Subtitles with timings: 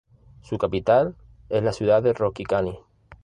[0.41, 1.15] Su capital
[1.49, 2.79] es la ciudad de Rokycany.